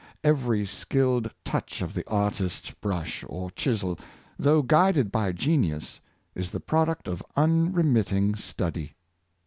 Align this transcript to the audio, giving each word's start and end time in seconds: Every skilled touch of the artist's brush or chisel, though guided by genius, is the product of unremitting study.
Every 0.23 0.65
skilled 0.65 1.31
touch 1.45 1.79
of 1.83 1.93
the 1.93 2.03
artist's 2.09 2.71
brush 2.71 3.23
or 3.29 3.51
chisel, 3.51 3.99
though 4.39 4.63
guided 4.63 5.11
by 5.11 5.31
genius, 5.31 6.01
is 6.33 6.49
the 6.49 6.59
product 6.59 7.07
of 7.07 7.21
unremitting 7.37 8.33
study. 8.35 8.95